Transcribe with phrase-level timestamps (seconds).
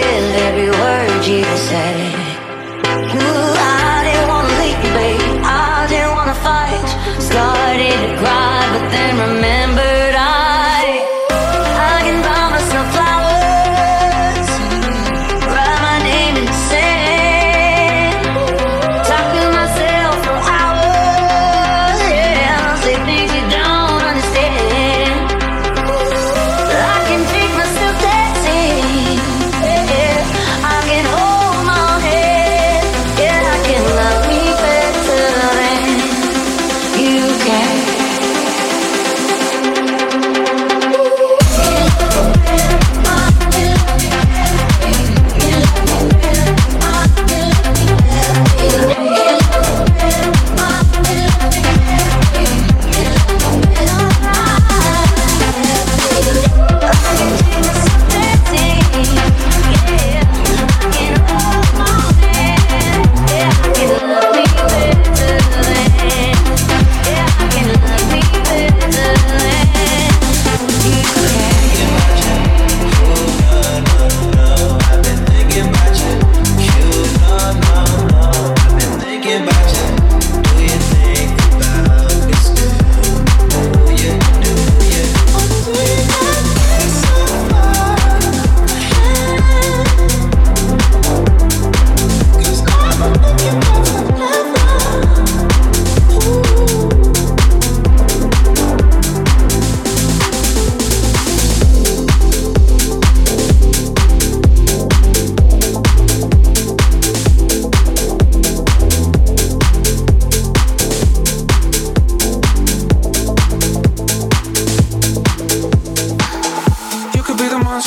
[0.00, 0.41] really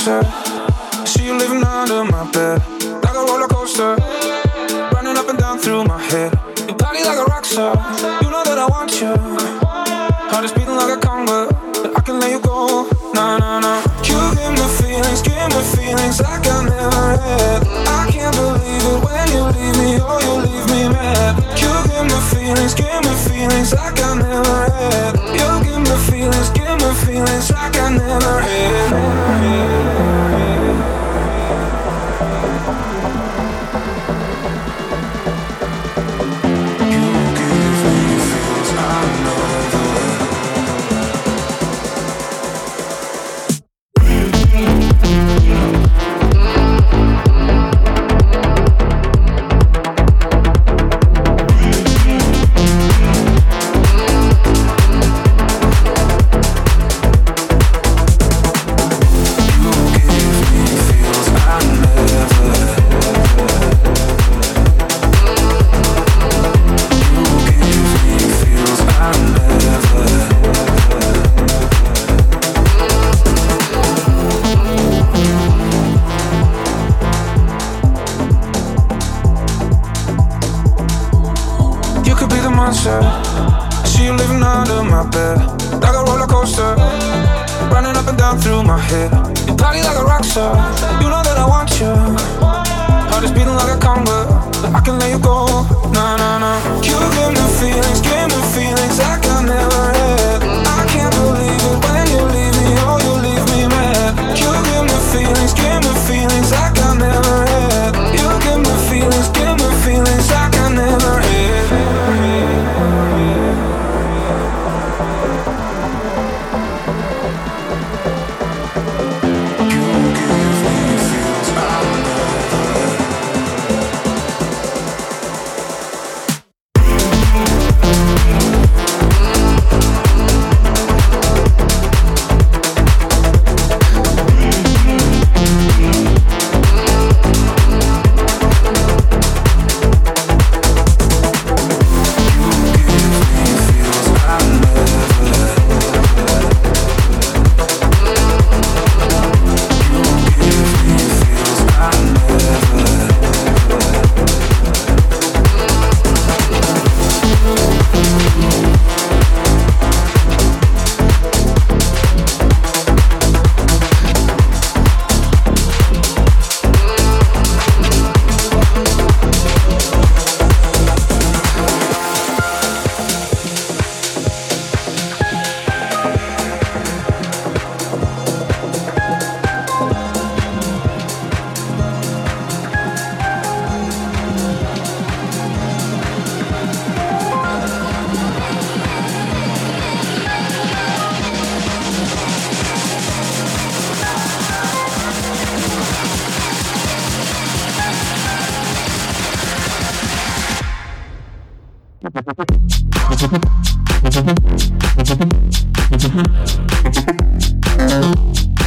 [0.05, 0.44] closer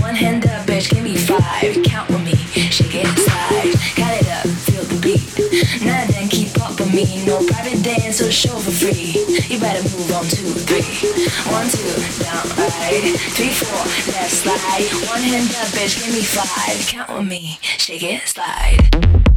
[0.00, 1.82] One hand up, bitch, give me five.
[1.84, 2.34] Count with me,
[2.70, 3.72] shake it, slide.
[3.96, 5.84] Count it up, feel the beat.
[5.84, 7.24] Now then, keep up with me.
[7.24, 9.24] No private dance or show for free.
[9.48, 10.84] You better move on two, three.
[11.52, 11.66] One,
[12.56, 13.16] right.
[13.36, 14.88] Three, four, left slide.
[15.08, 16.86] One hand up, bitch, give me five.
[16.88, 19.35] Count with me, shake it, slide.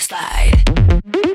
[0.00, 1.27] slide.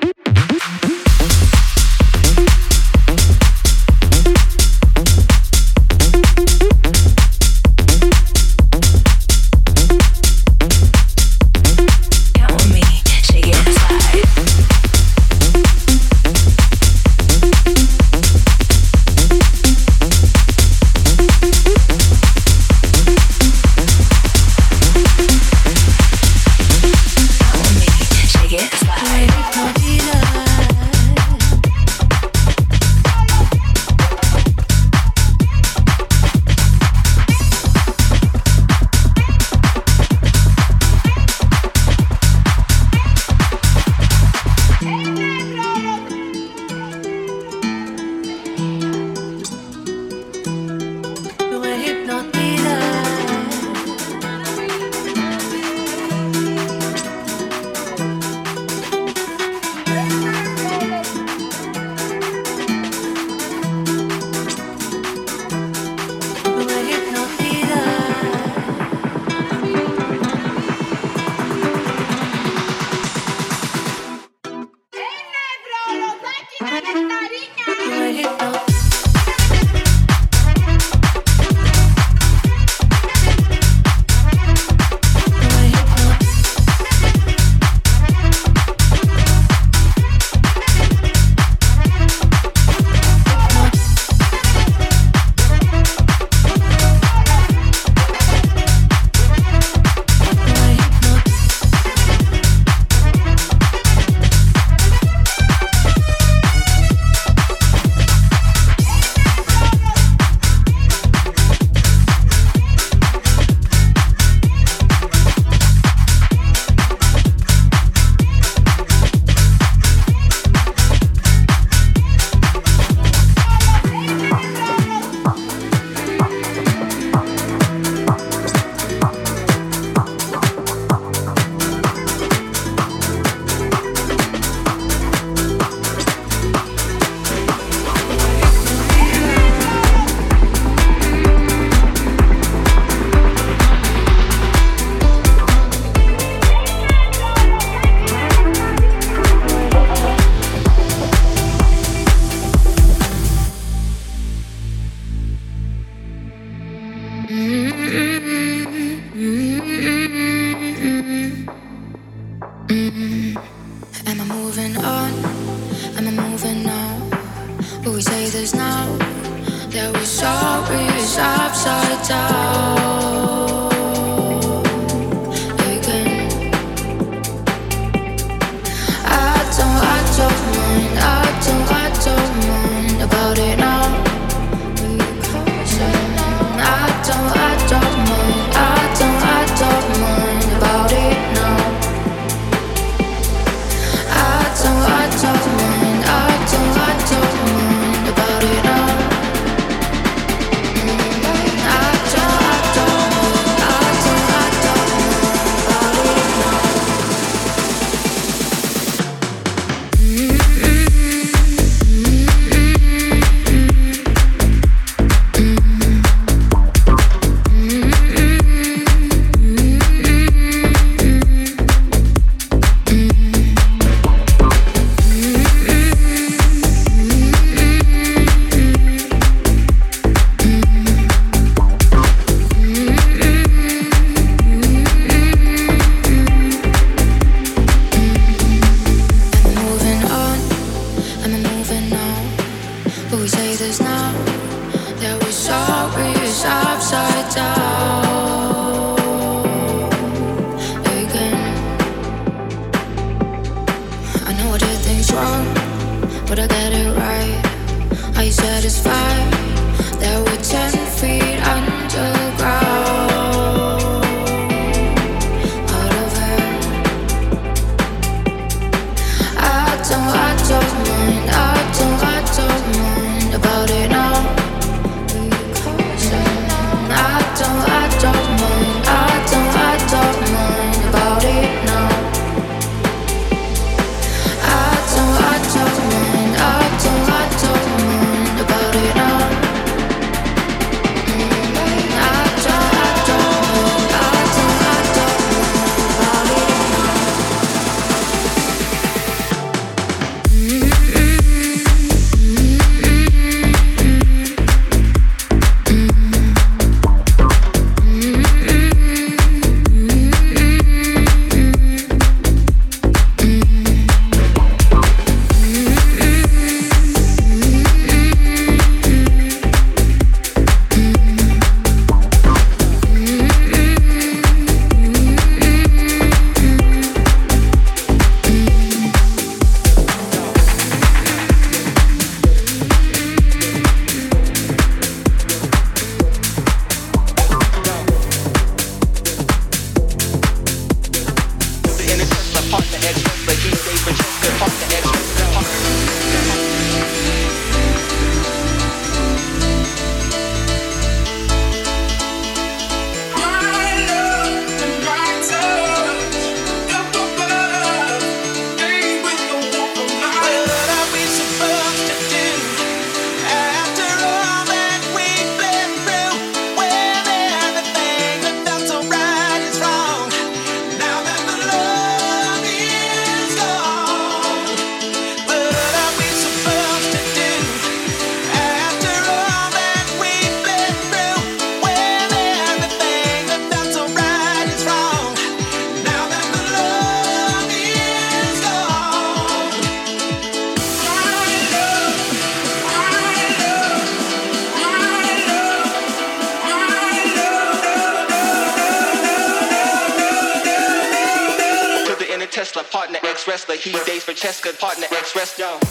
[405.15, 405.62] West, yo.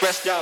[0.00, 0.39] stress down.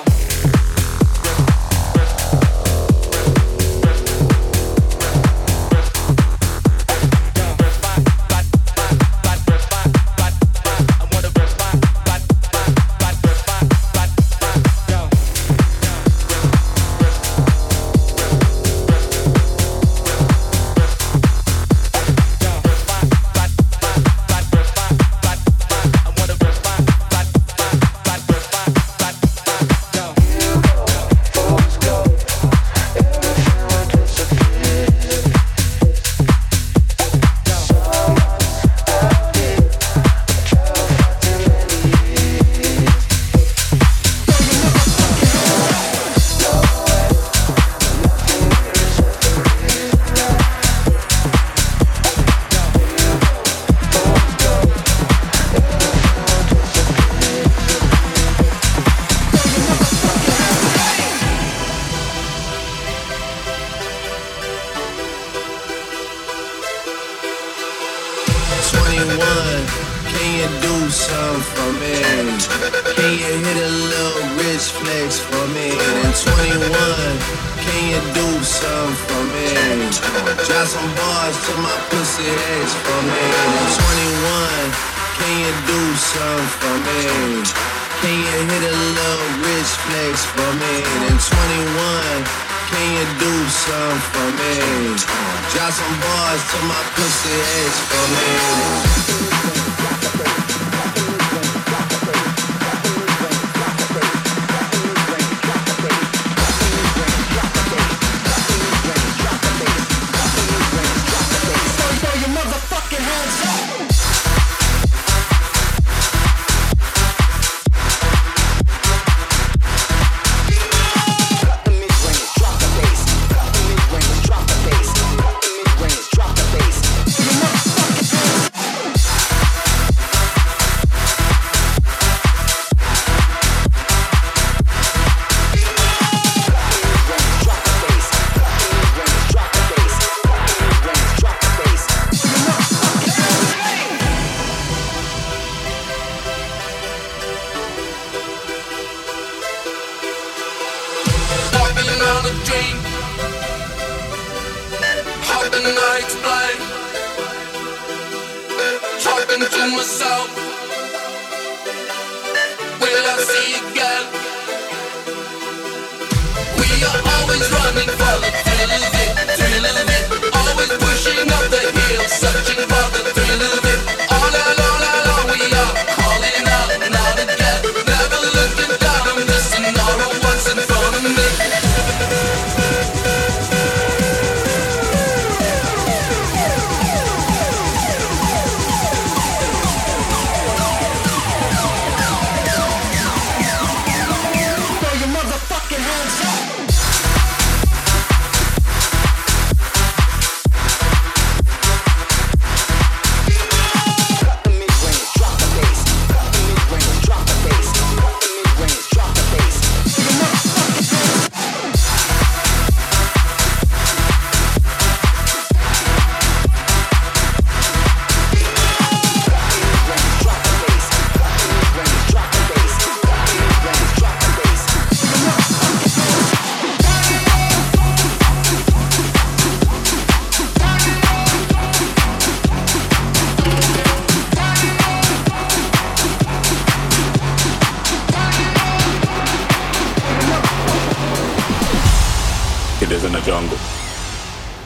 [242.88, 243.58] He in the jungle.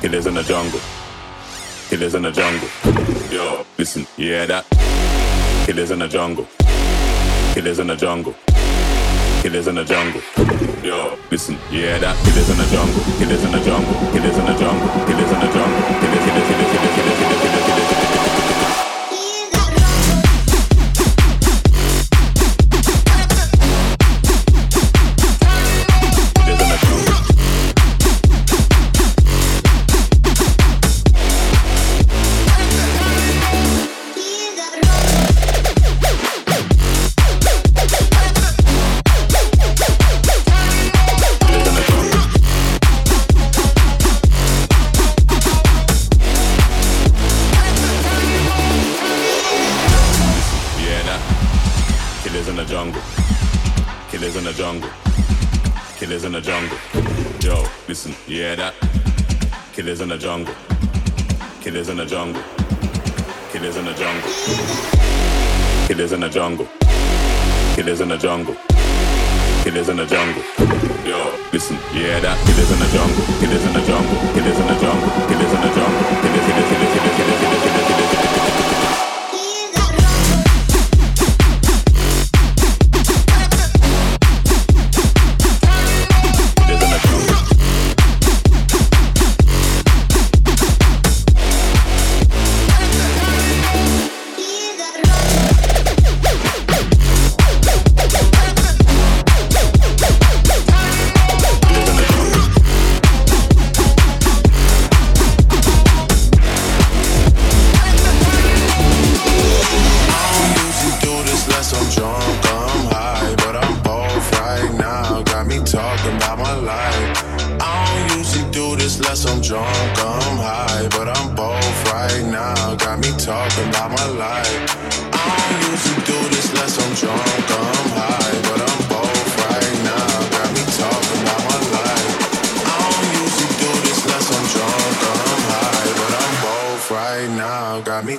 [0.01, 0.81] He in the jungle.
[1.91, 2.69] He in the jungle.
[3.33, 4.65] Yo, listen, you hear that?
[5.67, 6.47] He in the jungle.
[7.53, 8.35] He in the jungle.
[9.43, 10.23] He in the jungle.
[10.85, 12.17] Yo, listen, you hear that?
[12.19, 13.03] He in the jungle.
[13.19, 13.95] He in the jungle.
[14.13, 14.89] He in the jungle.
[15.05, 15.83] He in the jungle.
[16.01, 16.62] He in the lives.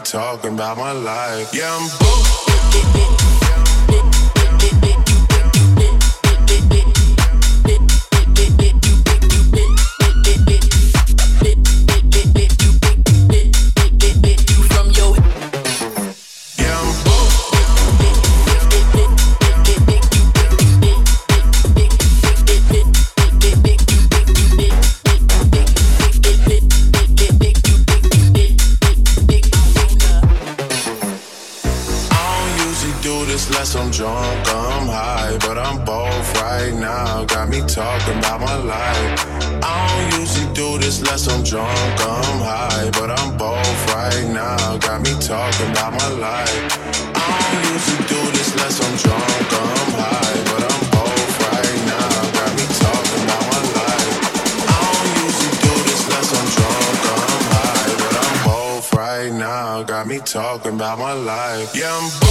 [0.04, 1.54] talking about my life.
[1.54, 3.03] Yeah, I'm booked.
[60.64, 61.76] talking about my life.
[61.76, 62.23] Yeah, I'm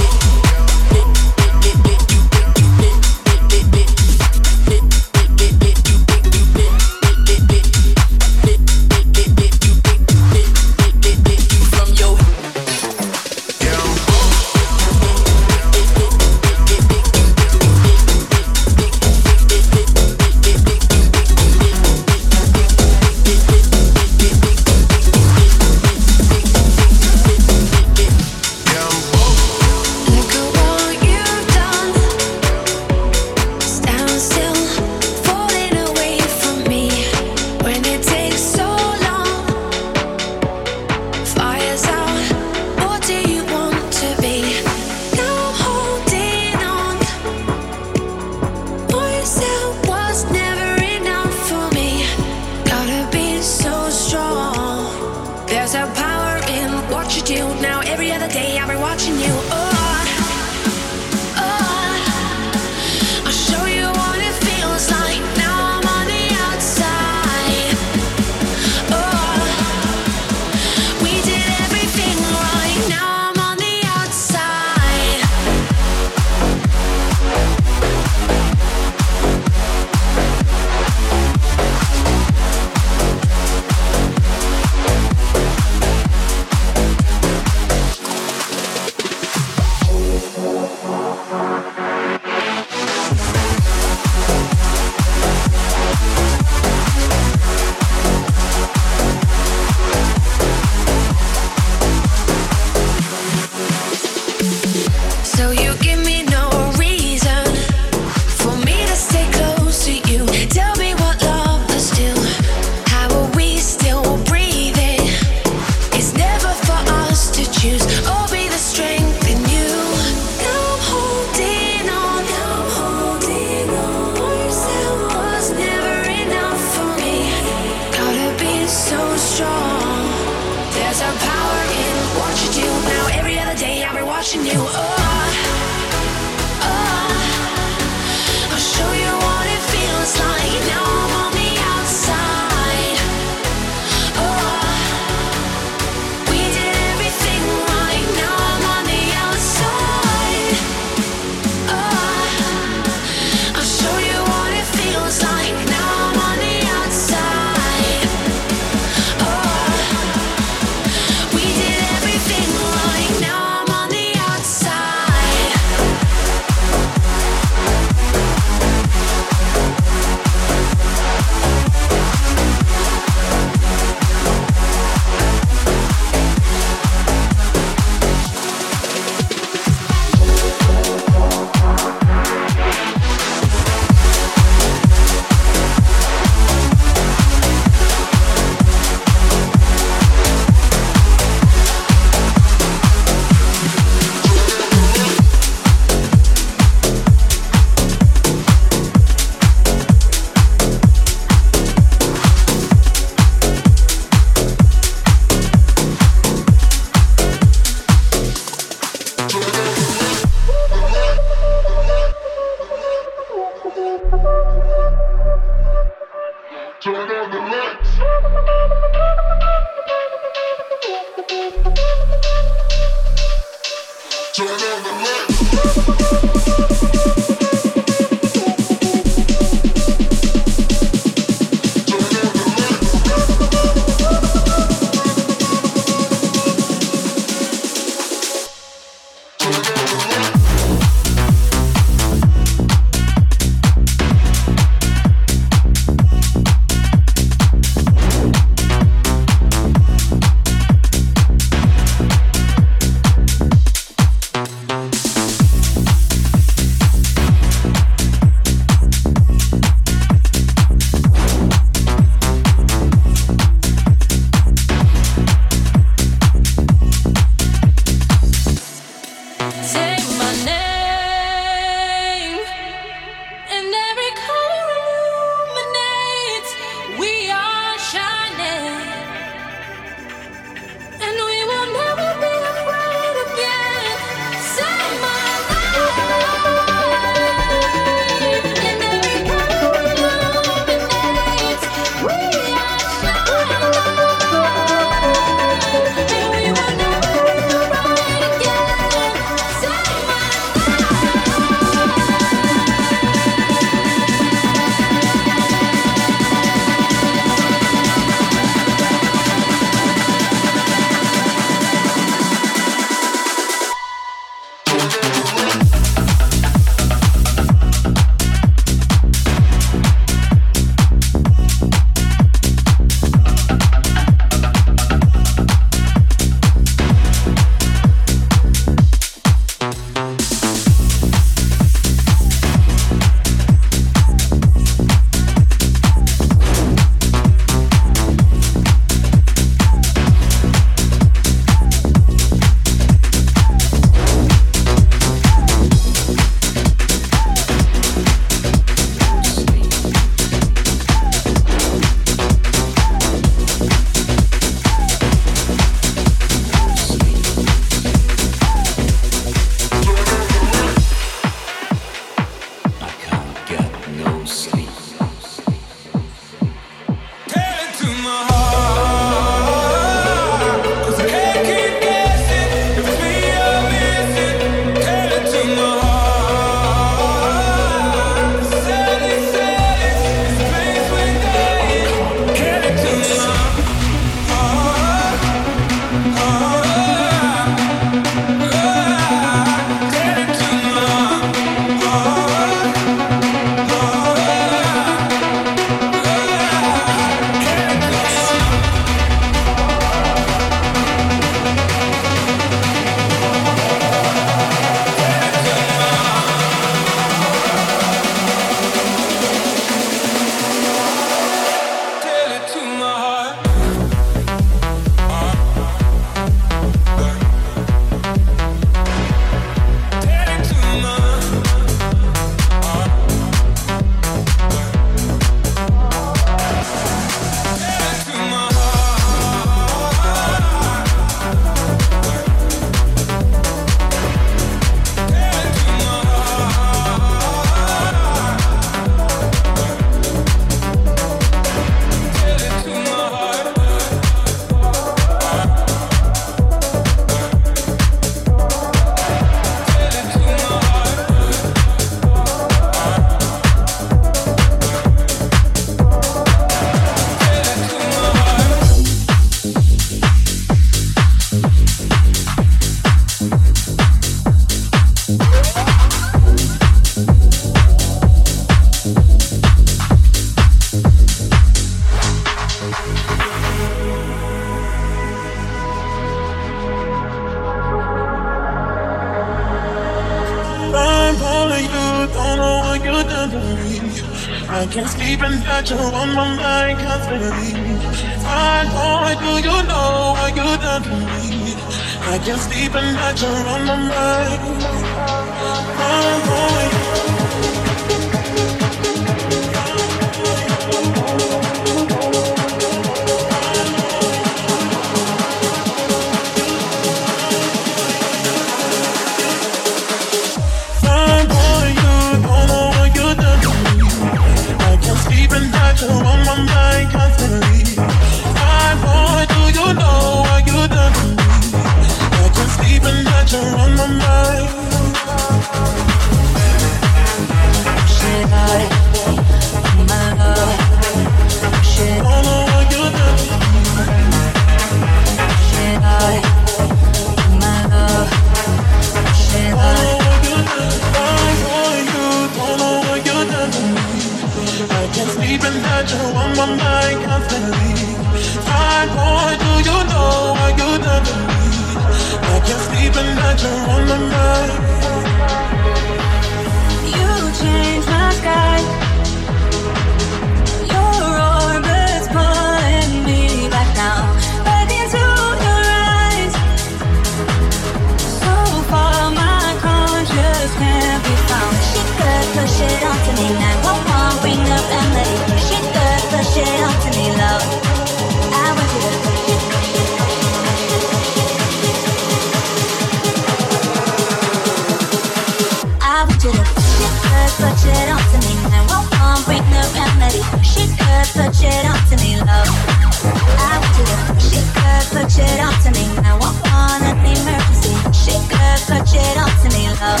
[598.56, 600.00] touch it on me, love.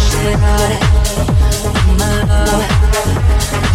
[0.00, 0.38] Shit
[0.74, 0.82] it,
[1.98, 2.64] my love.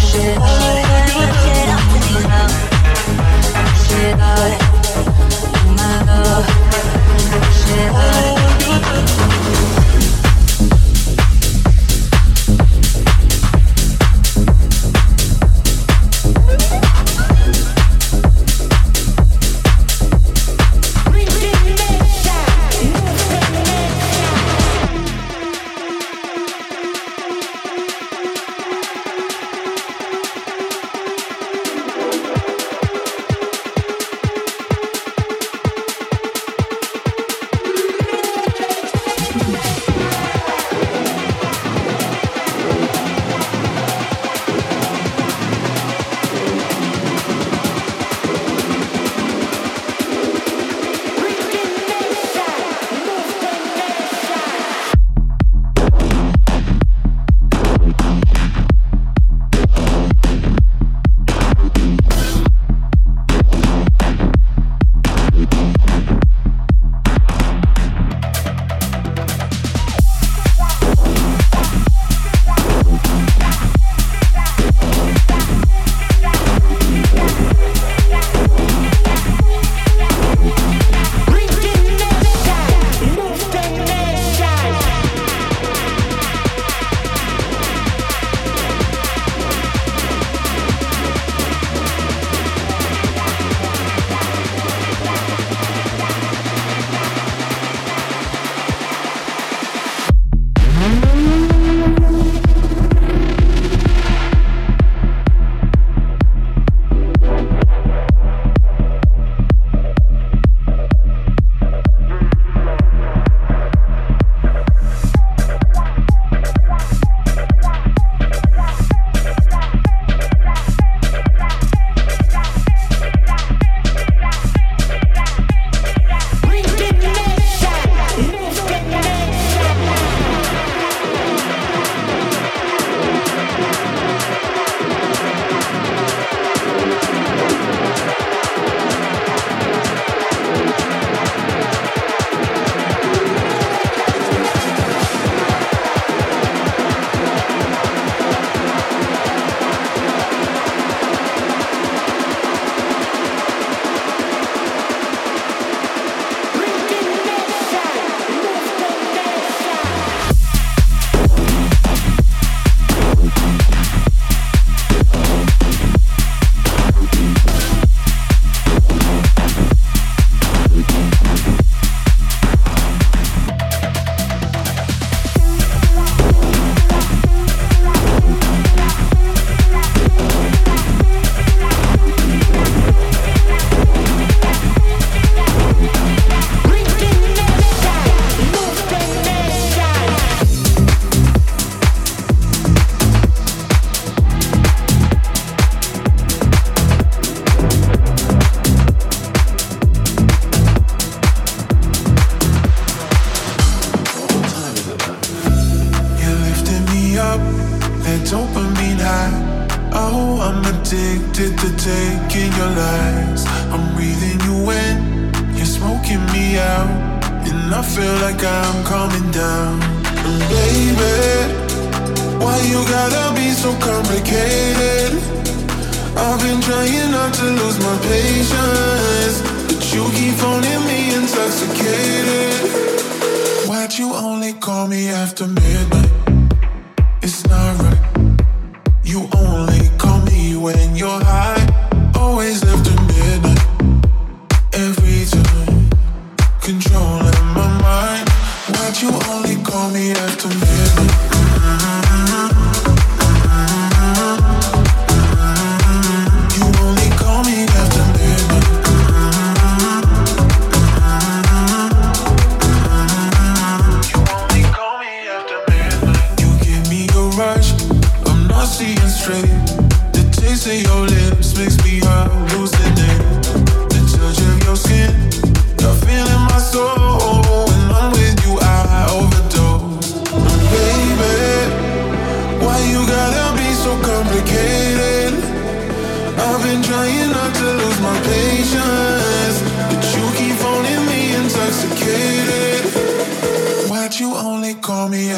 [0.00, 2.52] Shit on it, touch it up, to me, love.
[3.86, 4.73] Shit on it.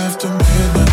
[0.06, 0.85] After midnight?